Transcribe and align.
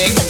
big. 0.00 0.29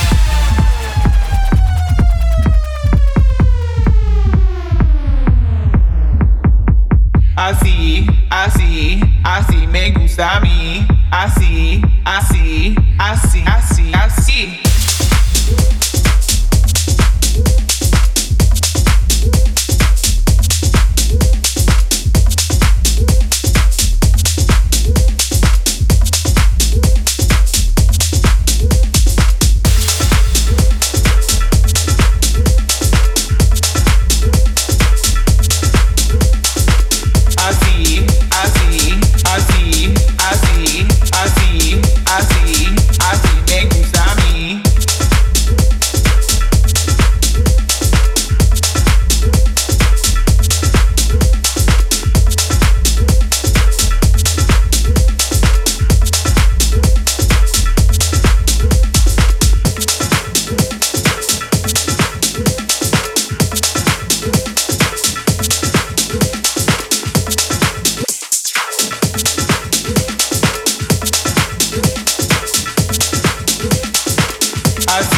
así, 7.49 8.05
así, 8.29 8.99
así 9.23 9.67
me 9.67 9.91
gusta 9.91 10.37
a 10.37 10.39
mí, 10.41 10.85
así, 11.09 11.81
así, 12.05 12.75
así, 12.99 13.43
así, 13.45 13.91
así. 13.93 14.70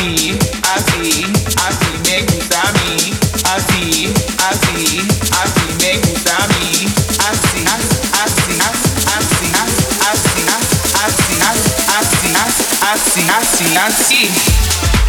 see, 0.03 0.35
I 0.67 0.77
see, 0.91 1.23
I 1.63 1.71
see, 1.79 1.95
make 2.11 2.27
me 2.27 2.39
me. 2.75 3.15
I 3.47 3.59
see, 3.71 4.11
I 4.43 4.51
see, 4.63 4.99
I 5.31 5.47
see, 5.55 5.71
make 5.79 6.03
me 6.03 6.13
me. 6.51 6.91
I 7.23 7.31
see, 7.39 7.63
I 7.63 7.77
see, 7.79 8.09
I 8.11 8.27
see, 8.35 8.59
I 8.59 9.19
see, 9.23 9.51
I 9.51 9.63
see, 9.63 10.03
I 10.03 10.19
see, 10.19 10.43
I 10.43 11.09
see, 11.15 11.39
I 11.39 11.53
see, 11.53 11.79
I 11.87 12.01
see, 12.03 12.71
I 12.81 12.97
see, 12.97 13.29
I 13.29 13.43
see, 13.43 13.77
I 13.77 13.91
see. 13.91 15.02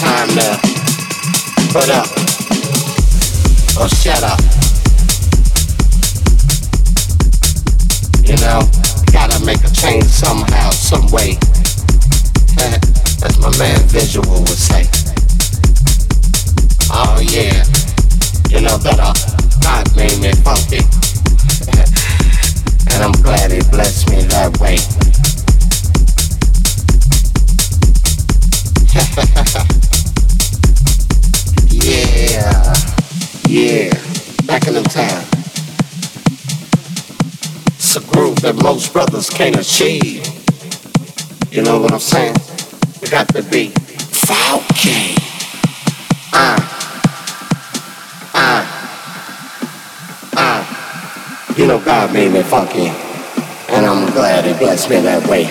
Time 0.00 0.28
to 0.28 0.58
put 1.72 1.88
up 1.90 2.06
or 3.78 3.88
shut 3.88 4.22
up. 4.22 4.40
You 8.24 8.36
know, 8.40 8.62
gotta 9.12 9.44
make 9.44 9.62
a 9.62 9.70
change 9.70 10.04
somehow, 10.04 10.70
some 10.70 11.06
way. 11.08 11.36
As 13.22 13.38
my 13.40 13.50
man 13.58 13.78
Visual 13.88 14.40
would 14.40 14.48
say. 14.48 14.86
Oh 16.90 17.20
yeah, 17.20 17.62
you 18.48 18.62
know 18.64 18.78
that 18.78 18.98
uh, 18.98 19.12
God 19.60 19.94
made 19.96 20.18
me 20.18 20.32
funky. 20.40 20.80
and 22.94 23.04
I'm 23.04 23.12
glad 23.22 23.52
he 23.52 23.60
blessed 23.70 24.08
me 24.08 24.22
that 24.22 24.58
way. 24.60 24.78
The 34.72 34.82
time. 34.82 35.26
It's 37.74 37.96
a 37.96 38.00
groove 38.12 38.40
that 38.42 38.54
most 38.62 38.92
brothers 38.92 39.28
can't 39.28 39.56
achieve. 39.56 40.26
You 41.50 41.62
know 41.62 41.80
what 41.80 41.92
I'm 41.92 41.98
saying? 41.98 42.36
We 43.02 43.08
got 43.08 43.28
to 43.34 43.42
be 43.42 43.70
funky. 43.70 45.16
Ah, 46.32 46.60
ah, 48.34 48.62
ah. 50.36 51.54
You 51.56 51.66
know 51.66 51.80
God 51.84 52.12
made 52.12 52.32
me 52.32 52.42
funky, 52.42 52.88
and 53.74 53.86
I'm 53.86 54.12
glad 54.12 54.44
He 54.44 54.52
blessed 54.52 54.90
me 54.90 55.00
that 55.00 55.26
way. 55.26 55.46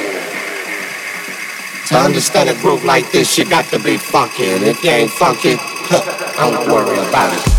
To 1.88 1.97
understand 1.97 2.49
a 2.49 2.53
groove 2.62 2.86
like 2.86 3.12
this, 3.12 3.38
you 3.38 3.49
got 3.49 3.65
to 3.71 3.79
be 3.79 3.97
funky, 3.97 4.45
and 4.45 4.63
if 4.63 4.82
you 4.84 4.91
ain't 4.91 5.12
funky, 5.12 5.58
I 5.60 6.49
don't 6.51 6.71
worry 6.71 6.99
about 6.99 7.34
it. 7.34 7.58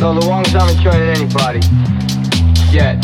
No, 0.00 0.14
the 0.14 0.24
longest 0.26 0.54
I 0.54 0.64
haven't 0.64 0.80
traded 0.80 1.18
anybody. 1.18 1.58
Yet. 2.70 3.02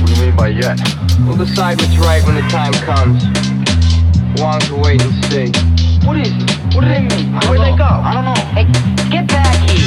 What 0.00 0.06
do 0.06 0.14
you 0.14 0.20
mean 0.26 0.36
by 0.36 0.48
yet? 0.48 0.80
We'll 1.20 1.36
decide 1.36 1.80
what's 1.80 1.96
right 1.96 2.24
when 2.26 2.34
the 2.34 2.42
time 2.50 2.72
comes. 2.82 3.22
Long 4.40 4.58
will 4.68 4.82
wait 4.82 5.00
and 5.00 5.14
see. 5.30 5.54
What 6.04 6.18
is 6.18 6.26
it? 6.26 6.74
What 6.74 6.82
do 6.82 6.88
they 6.88 7.06
mean? 7.06 7.30
Where'd 7.46 7.62
they 7.62 7.76
go? 7.78 7.86
I 7.86 8.10
don't 8.12 8.24
know. 8.26 8.34
Hey, 8.50 8.66
get 9.10 9.28
back 9.28 9.70
here. 9.70 9.86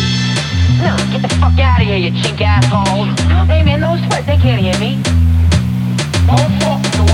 No, 0.79 0.95
get 1.11 1.21
the 1.21 1.35
fuck 1.35 1.59
out 1.59 1.81
of 1.81 1.87
here, 1.87 1.97
you 1.97 2.11
chink 2.11 2.39
asshole! 2.39 3.05
Hey 3.45 3.63
man, 3.63 3.81
those 3.81 3.99
sweat, 4.07 4.25
they 4.25 4.37
can't 4.37 4.61
hear 4.61 4.77
me. 4.79 5.01
Oh, 6.29 6.47
fuck. 6.61 7.12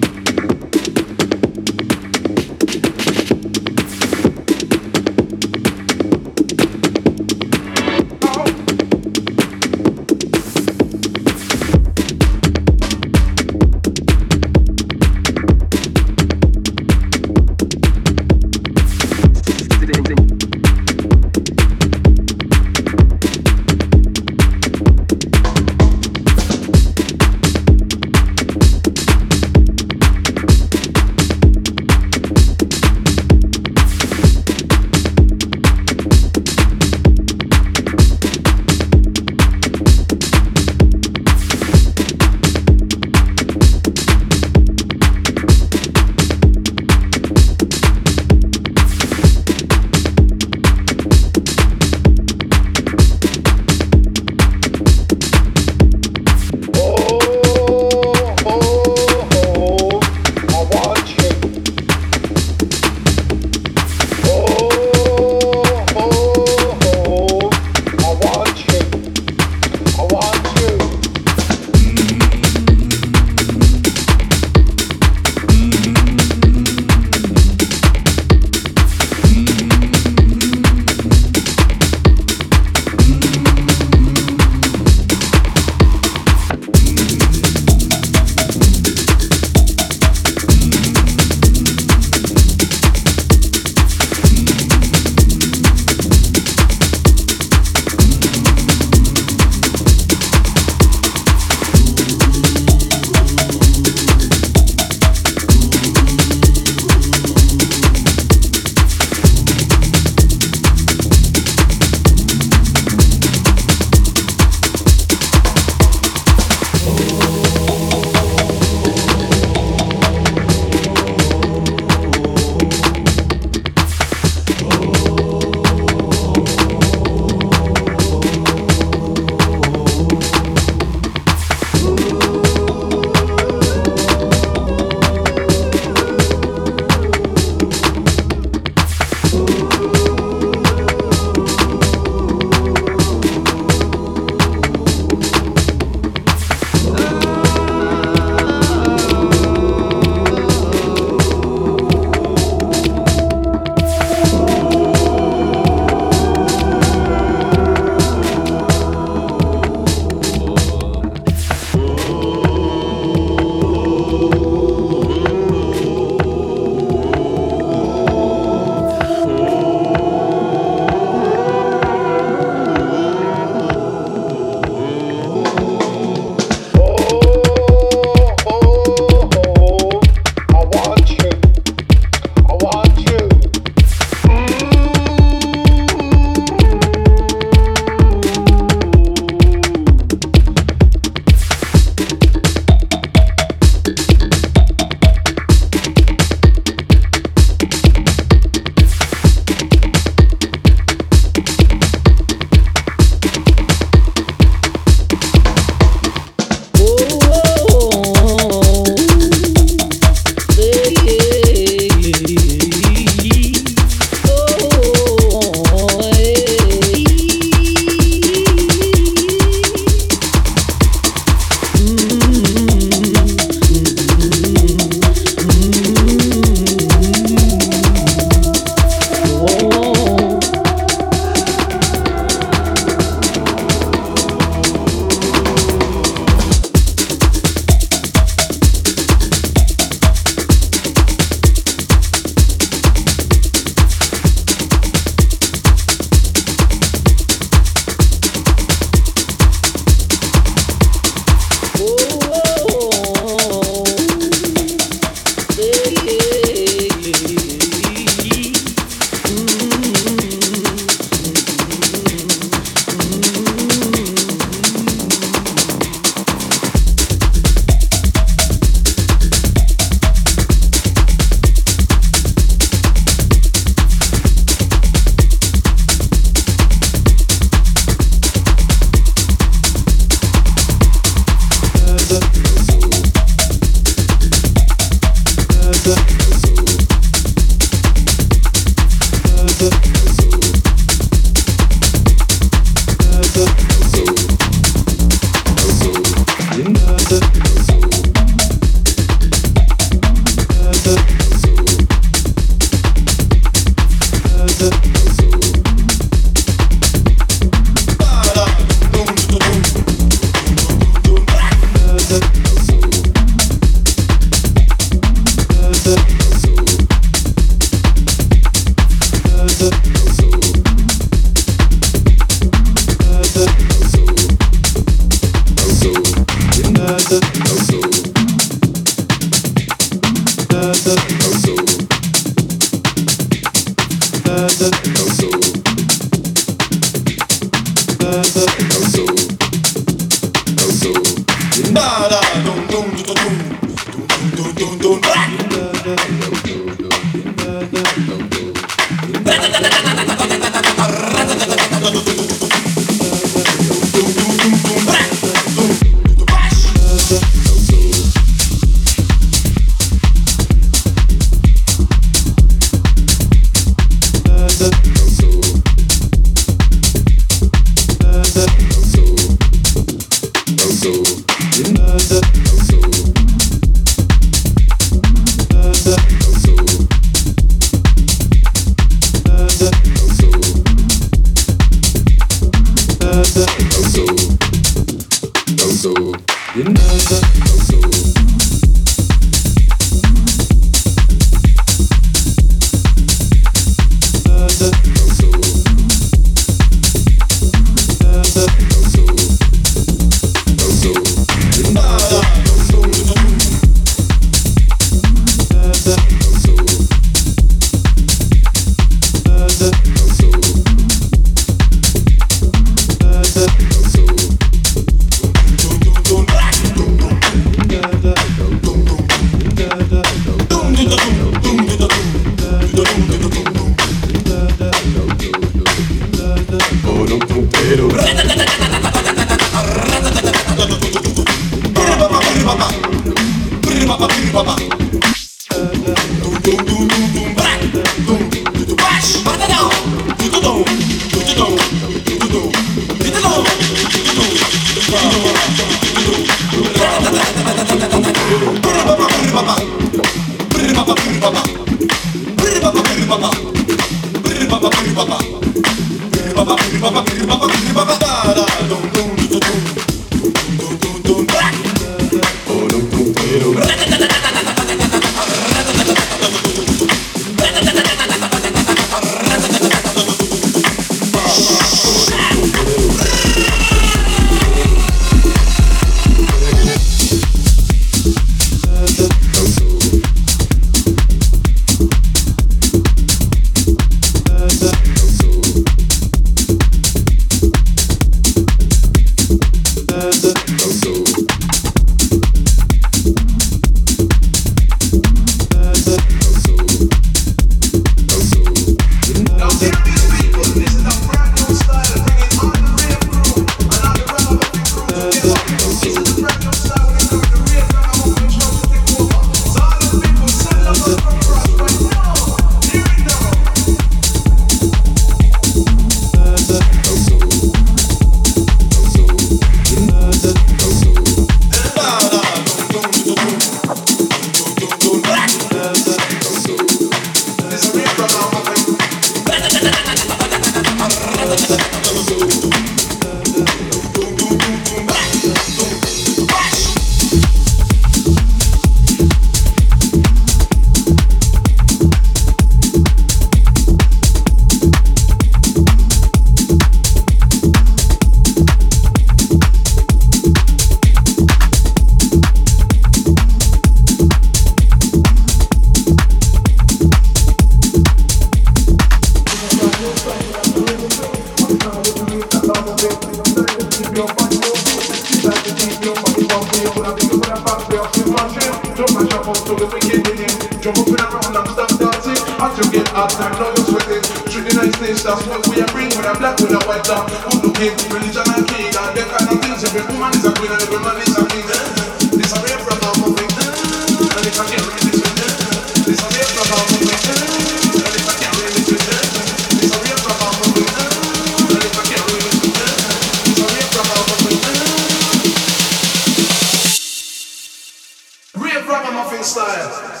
style. 599.31 600.00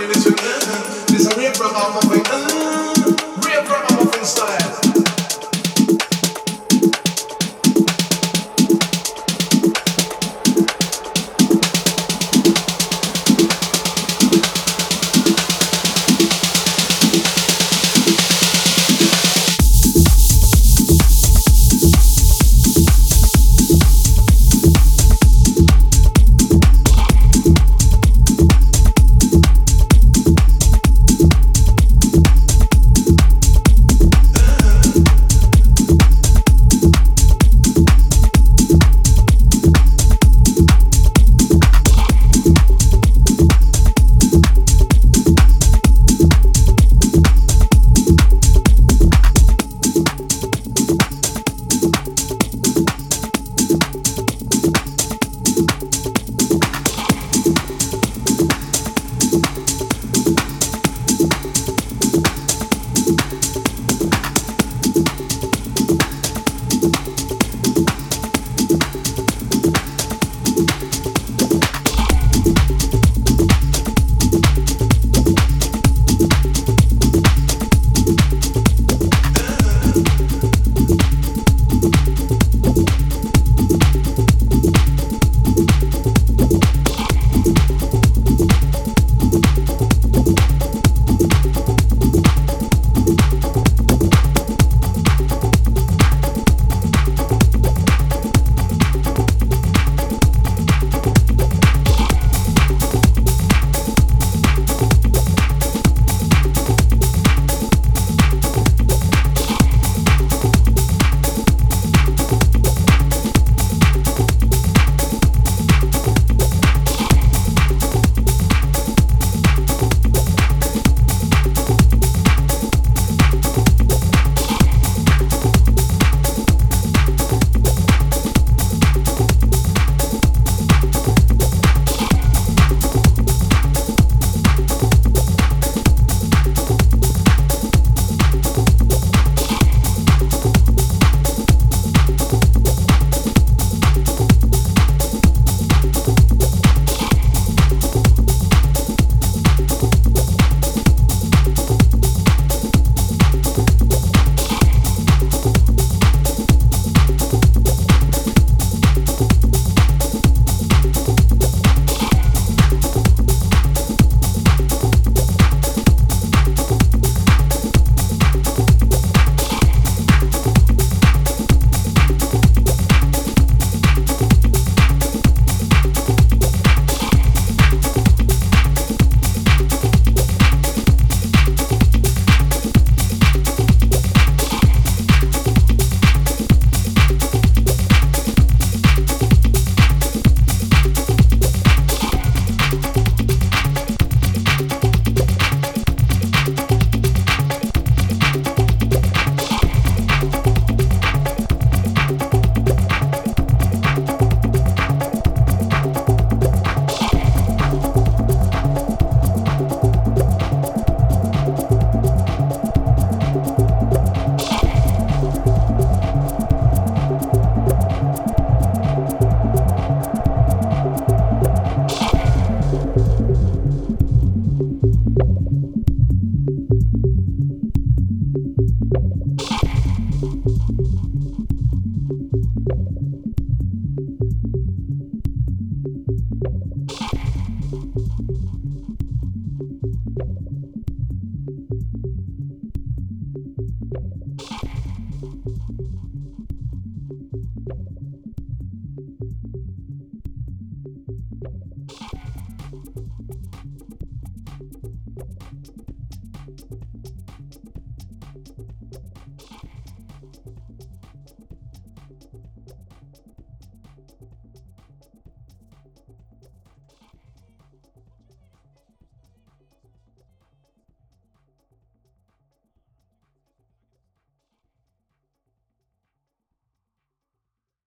you. 0.00 0.06
This 0.08 1.26
a 1.26 1.38
real 1.38 1.52
brother, 1.54 2.08
my 2.08 2.22
friend. 2.22 2.47